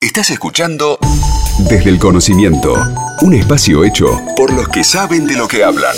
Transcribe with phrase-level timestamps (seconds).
[0.00, 0.98] Estás escuchando
[1.70, 2.74] Desde el Conocimiento,
[3.22, 5.96] un espacio hecho por los que saben de lo que hablan.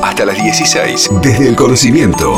[0.00, 2.32] Hasta las 16, Desde el Conocimiento,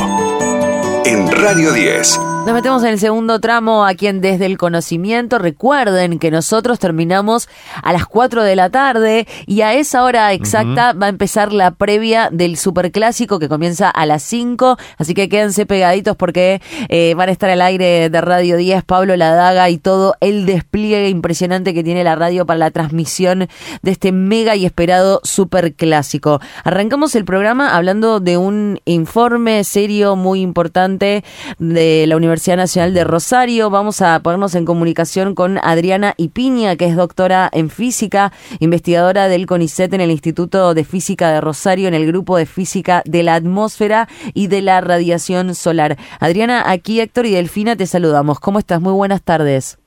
[1.04, 2.18] en Radio 10.
[2.44, 5.38] Nos metemos en el segundo tramo aquí en Desde el Conocimiento.
[5.38, 7.48] Recuerden que nosotros terminamos
[7.84, 11.70] a las 4 de la tarde y a esa hora exacta va a empezar la
[11.70, 14.76] previa del Superclásico que comienza a las 5.
[14.98, 19.14] Así que quédense pegaditos porque eh, van a estar al aire de Radio 10, Pablo
[19.14, 23.46] Ladaga y todo el despliegue impresionante que tiene la radio para la transmisión
[23.82, 26.40] de este mega y esperado Superclásico.
[26.64, 31.22] Arrancamos el programa hablando de un informe serio muy importante
[31.60, 33.68] de la Universidad Universidad Nacional de Rosario.
[33.68, 39.44] Vamos a ponernos en comunicación con Adriana Ipiña, que es doctora en física, investigadora del
[39.44, 43.34] CONICET en el Instituto de Física de Rosario, en el grupo de física de la
[43.34, 45.98] atmósfera y de la radiación solar.
[46.20, 48.40] Adriana, aquí Héctor y Delfina te saludamos.
[48.40, 48.80] ¿Cómo estás?
[48.80, 49.81] Muy buenas tardes.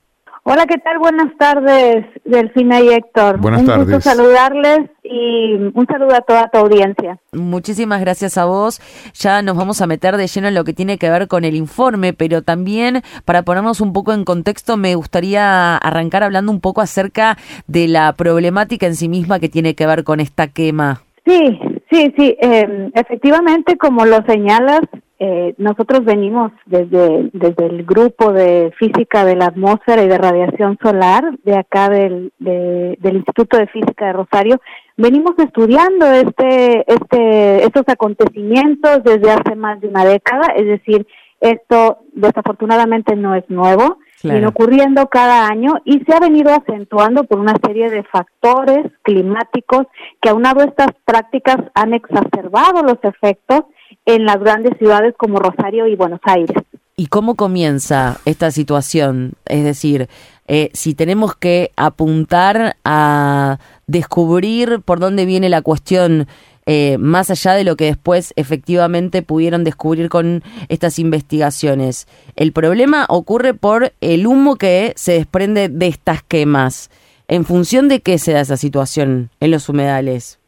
[0.48, 1.00] Hola, ¿qué tal?
[1.00, 3.40] Buenas tardes, Delfina y Héctor.
[3.40, 3.86] Buenas un tardes.
[3.86, 7.18] gusto saludarles y un saludo a toda tu audiencia.
[7.32, 8.80] Muchísimas gracias a vos.
[9.14, 11.56] Ya nos vamos a meter de lleno en lo que tiene que ver con el
[11.56, 16.80] informe, pero también para ponernos un poco en contexto, me gustaría arrancar hablando un poco
[16.80, 21.02] acerca de la problemática en sí misma que tiene que ver con esta quema.
[21.26, 21.58] Sí,
[21.90, 22.36] sí, sí.
[22.40, 24.82] eh, efectivamente, como lo señalas,
[25.18, 30.78] eh, nosotros venimos desde, desde el grupo de física de la atmósfera y de radiación
[30.82, 34.60] solar de acá del, de- del Instituto de Física de Rosario.
[34.96, 41.06] Venimos estudiando este, este, estos acontecimientos desde hace más de una década, es decir,
[41.40, 44.32] esto desafortunadamente no es nuevo, Claro.
[44.36, 49.86] viene ocurriendo cada año y se ha venido acentuando por una serie de factores climáticos
[50.22, 53.64] que aunado a estas prácticas han exacerbado los efectos
[54.06, 56.56] en las grandes ciudades como Rosario y Buenos Aires.
[56.96, 59.34] ¿Y cómo comienza esta situación?
[59.44, 60.08] Es decir,
[60.48, 66.26] eh, si tenemos que apuntar a descubrir por dónde viene la cuestión,
[66.64, 73.04] eh, más allá de lo que después efectivamente pudieron descubrir con estas investigaciones, el problema
[73.08, 76.90] ocurre por el humo que se desprende de estas quemas.
[77.28, 80.38] ¿En función de qué se da esa situación en los humedales?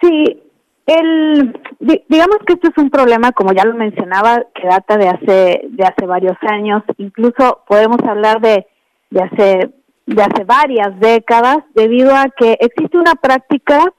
[0.00, 0.42] Sí,
[0.86, 5.08] el, di- digamos que esto es un problema, como ya lo mencionaba, que data de
[5.08, 6.82] hace, de hace varios años.
[6.98, 8.66] Incluso podemos hablar de,
[9.10, 9.70] de hace,
[10.06, 13.92] de hace varias décadas, debido a que existe una práctica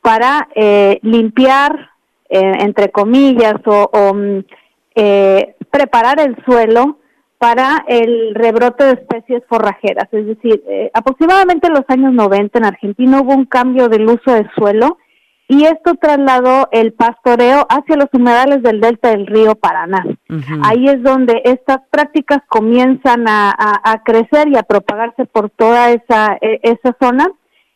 [0.00, 1.90] para eh, limpiar,
[2.28, 4.44] eh, entre comillas, o, o, mm,
[4.96, 6.98] eh, preparar el suelo
[7.38, 10.08] para el rebrote de especies forrajeras.
[10.12, 14.32] Es decir, eh, aproximadamente en los años 90 en Argentina hubo un cambio del uso
[14.32, 14.98] del suelo
[15.48, 20.04] y esto trasladó el pastoreo hacia los humedales del delta del río Paraná.
[20.64, 25.90] Ahí es donde estas prácticas comienzan a, a- a crecer y a propagarse por toda
[25.90, 27.28] esa, e- esa zona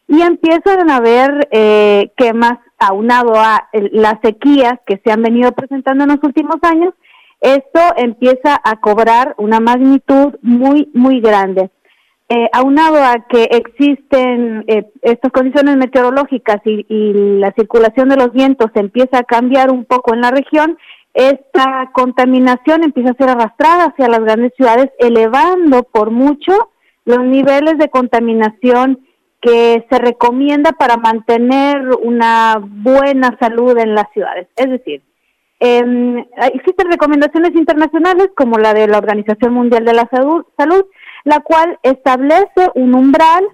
[0.07, 6.05] y empiezan a haber eh, quemas aunado a las sequías que se han venido presentando
[6.05, 6.95] en los últimos años.
[7.41, 11.71] Esto empieza a cobrar una magnitud muy, muy grande.
[12.31, 18.33] Eh, aunado a que existen eh, estas condiciones meteorológicas y, y la circulación de los
[18.33, 20.77] vientos empieza a cambiar un poco en la región,
[21.15, 26.53] esta contaminación empieza a ser arrastrada hacia las grandes ciudades, elevando por mucho
[27.07, 29.01] los niveles de contaminación
[29.41, 34.49] que se recomienda para mantener una buena salud en las ciudades.
[34.57, 35.03] Es decir,
[35.61, 40.85] eh, existen recomendaciones internacionales como la de la Organización Mundial de la Salud, Salud,
[41.25, 43.45] la cual establece un umbral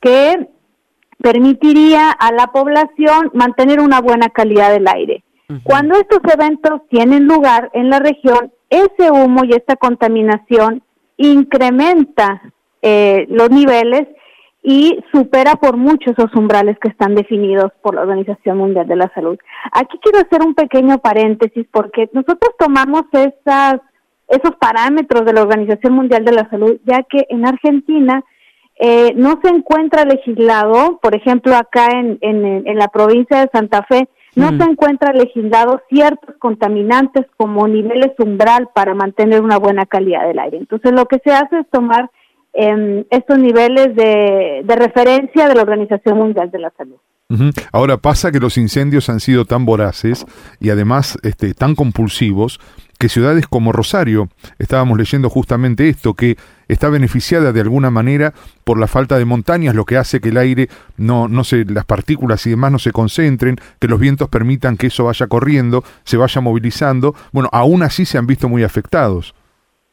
[0.00, 0.48] que
[1.22, 5.24] permitiría a la población mantener una buena calidad del aire.
[5.64, 10.82] Cuando estos eventos tienen lugar en la región, ese humo y esta contaminación
[11.18, 12.40] incrementa
[12.80, 14.08] eh, los niveles
[14.62, 19.12] y supera por mucho esos umbrales que están definidos por la Organización Mundial de la
[19.14, 19.36] Salud.
[19.72, 23.80] Aquí quiero hacer un pequeño paréntesis porque nosotros tomamos esas,
[24.32, 28.24] esos parámetros de la Organización Mundial de la Salud, ya que en Argentina
[28.80, 33.84] eh, no se encuentra legislado, por ejemplo, acá en, en, en la provincia de Santa
[33.84, 34.58] Fe, no Mm.
[34.58, 40.56] se encuentra legislado ciertos contaminantes como niveles umbral para mantener una buena calidad del aire.
[40.56, 42.10] Entonces, lo que se hace es tomar
[42.54, 46.96] em, estos niveles de, de referencia de la Organización Mundial de la Salud.
[47.72, 50.24] Ahora pasa que los incendios han sido tan voraces
[50.60, 52.60] y además este, tan compulsivos
[53.02, 54.28] que ciudades como Rosario,
[54.60, 56.36] estábamos leyendo justamente esto, que
[56.68, 58.32] está beneficiada de alguna manera
[58.62, 61.84] por la falta de montañas, lo que hace que el aire no, no se, las
[61.84, 66.16] partículas y demás no se concentren, que los vientos permitan que eso vaya corriendo, se
[66.16, 67.12] vaya movilizando.
[67.32, 69.34] Bueno, aún así se han visto muy afectados.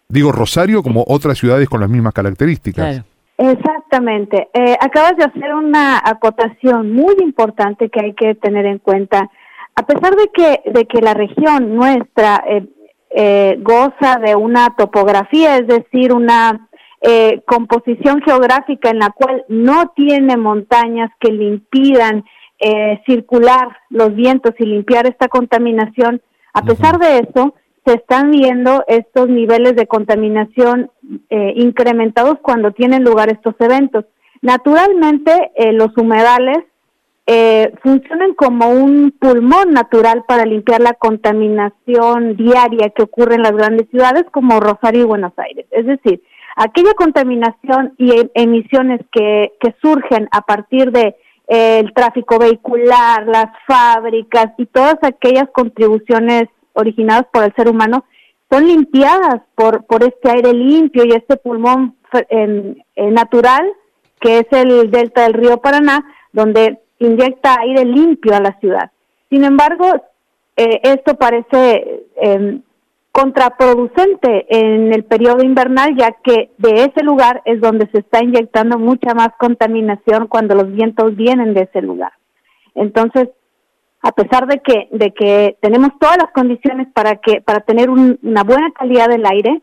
[0.08, 3.04] Digo Rosario como otras ciudades con las mismas características.
[3.40, 4.50] Exactamente.
[4.54, 9.30] Eh, acabas de hacer una acotación muy importante que hay que tener en cuenta.
[9.76, 12.68] A pesar de que, de que la región nuestra eh,
[13.12, 16.68] eh, goza de una topografía, es decir, una
[17.46, 22.26] composición geográfica en la cual no tiene montañas que le impidan
[23.06, 26.22] circular los vientos y limpiar esta contaminación,
[26.54, 27.54] a pesar de eso,
[27.90, 30.92] se están viendo estos niveles de contaminación
[31.32, 34.06] eh, incrementados cuando tienen lugar estos eventos.
[34.44, 36.60] Naturalmente, eh, los humedales
[37.26, 43.54] eh, funcionan como un pulmón natural para limpiar la contaminación diaria que ocurre en las
[43.54, 45.66] grandes ciudades como Rosario y Buenos Aires.
[45.72, 46.22] Es decir,
[46.58, 51.16] aquella contaminación y e, emisiones que, que surgen a partir de
[51.48, 56.48] el tráfico vehicular, las fábricas y todas aquellas contribuciones
[56.80, 58.06] originadas por el ser humano
[58.50, 61.96] son limpiadas por, por este aire limpio y este pulmón
[62.96, 63.72] natural
[64.20, 68.92] que es el delta del río Paraná, donde inyecta aire limpio a la ciudad.
[69.30, 69.86] Sin embargo,
[70.58, 72.62] eh, esto parece em,
[73.12, 78.78] contraproducente en el periodo invernal, ya que de ese lugar es donde se está inyectando
[78.78, 82.12] mucha más contaminación cuando los vientos vienen de ese lugar.
[82.76, 83.30] Entonces,
[84.02, 88.44] a pesar de que, de que tenemos todas las condiciones para, que, para tener una
[88.44, 89.62] buena calidad del aire,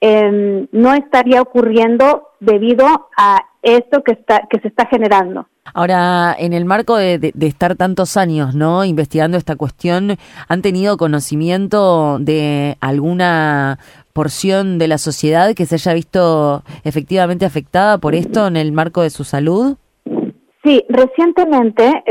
[0.00, 2.86] em, no estaría ocurriendo debido
[3.16, 5.46] a esto que, está, que se está generando.
[5.74, 8.86] Ahora, en el marco de, de, estar tantos años, ¿no?
[8.86, 10.16] Investigando esta cuestión,
[10.48, 13.78] ¿han tenido conocimiento de alguna
[14.14, 19.02] porción de la sociedad que se haya visto efectivamente afectada por esto en el marco
[19.02, 19.76] de su salud?
[20.64, 22.02] Sí, recientemente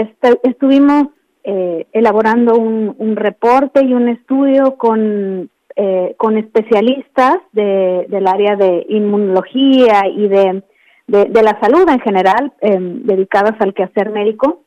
[0.44, 1.08] estuvimos
[1.50, 8.86] eh, elaborando un, reporte y un estudio con, eh, con especialistas de, del área de
[8.90, 10.62] inmunología y de,
[11.08, 14.64] de, la salud en general, em, dedicadas al quehacer médico.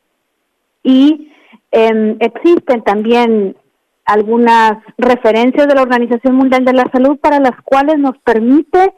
[0.83, 1.31] Y
[1.71, 3.57] em, existen también
[4.07, 8.95] algunas referencias de la Organización Mundial de la Salud para las cuales nos permite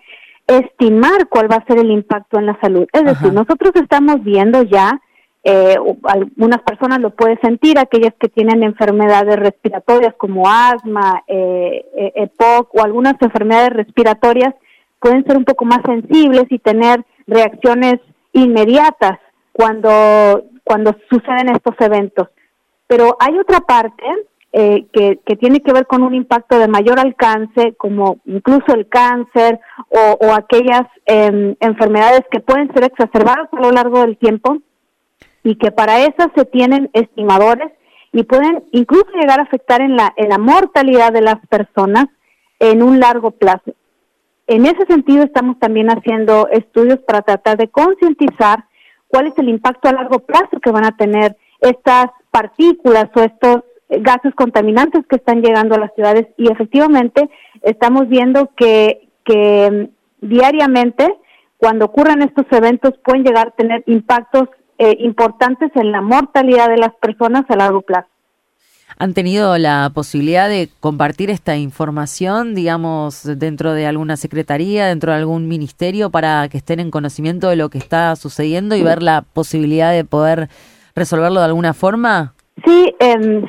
[0.46, 2.86] estimar cuál va a ser el impacto en la salud.
[2.92, 5.00] Es decir, nosotros estamos viendo ya
[5.44, 12.12] eh, algunas personas lo pueden sentir, aquellas que tienen enfermedades respiratorias como asma, eh, eh
[12.14, 14.54] EPOC o algunas enfermedades respiratorias
[15.00, 17.94] pueden ser un poco más sensibles y tener reacciones
[18.32, 19.18] inmediatas
[19.52, 22.28] cuando, cuando suceden estos eventos.
[22.86, 24.04] Pero hay otra parte
[24.52, 28.86] eh, que, que, tiene que ver con un impacto de mayor alcance, como incluso el
[28.88, 34.58] cáncer o, o aquellas em, enfermedades que pueden ser exacerbadas a lo largo del tiempo
[35.44, 37.72] y que para esas se tienen estimadores
[38.12, 42.06] y pueden incluso llegar a afectar en la, en la mortalidad de las personas
[42.58, 43.72] en un largo plazo.
[44.46, 48.64] En ese sentido estamos también haciendo estudios para tratar de concientizar
[49.08, 53.62] cuál es el impacto a largo plazo que van a tener estas partículas o estos
[53.88, 57.28] gases contaminantes que están llegando a las ciudades y efectivamente
[57.62, 59.88] estamos viendo que, que
[60.20, 61.14] mm, diariamente
[61.58, 64.48] cuando ocurran estos eventos pueden llegar a tener impactos
[64.78, 68.08] eh, importantes en la mortalidad de las personas a largo plazo.
[68.98, 75.18] ¿Han tenido la posibilidad de compartir esta información, digamos, dentro de alguna secretaría, dentro de
[75.18, 79.22] algún ministerio, para que estén en conocimiento de lo que está sucediendo y ver la
[79.22, 80.48] posibilidad de poder
[80.94, 82.34] resolverlo de alguna forma?
[82.64, 83.44] Sí, em,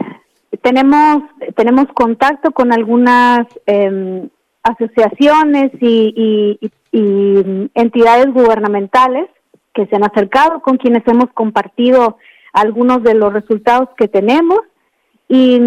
[0.61, 1.23] tenemos,
[1.55, 4.29] tenemos contacto con algunas em,
[4.63, 6.57] asociaciones y
[7.73, 9.27] entidades gubernamentales
[9.73, 12.17] que se han acercado, con quienes hemos compartido
[12.53, 14.59] algunos de los resultados que tenemos.
[15.27, 15.59] Y,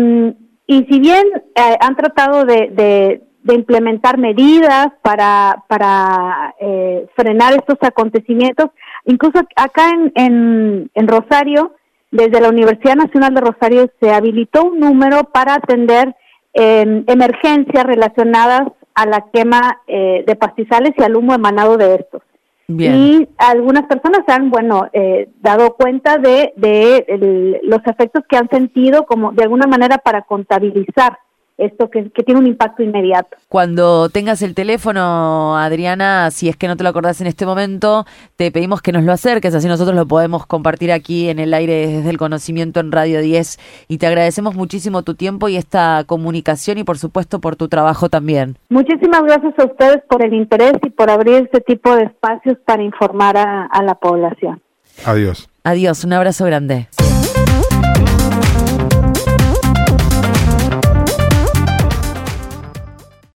[0.66, 8.70] y si bien eh, han tratado de, implementar medidas para, para eh, frenar estos acontecimientos,
[9.04, 11.72] incluso acá en, en, en, Rosario,
[12.10, 16.14] desde la Universidad Nacional de Rosario se habilitó un número para atender
[16.54, 18.62] eh, emergencias relacionadas
[18.94, 22.22] a la quema eh, de pastizales y al humo emanado de estos.
[22.68, 29.06] Y algunas personas han, bueno, eh, dado cuenta de, de los efectos que han sentido
[29.06, 31.18] como de alguna manera para contabilizar
[31.58, 33.36] esto que, tiene un impacto inmediato.
[33.48, 38.04] Cuando tengas el teléfono, Adriana, si es que no te lo acordás en este momento,
[38.36, 41.86] te pedimos que nos lo acerques, así nosotros lo podemos compartir aquí en el aire
[41.86, 43.58] desde el conocimiento en Radio 10
[43.88, 48.08] y te agradecemos muchísimo tu tiempo y esta comunicación y por supuesto por tu trabajo
[48.08, 48.58] también.
[48.68, 52.82] Muchísimas gracias a ustedes por el interés y por abrir este tipo de espacios para
[52.82, 54.60] informar a, a la población.
[55.04, 55.48] Adiós.
[55.64, 56.88] Adiós, un abrazo grande.